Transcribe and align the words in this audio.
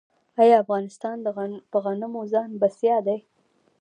آیا 0.41 0.55
افغانستان 0.63 1.17
په 1.71 1.77
غنمو 1.83 2.21
ځان 2.33 2.49
بسیا 2.61 2.97
دی؟ 3.07 3.17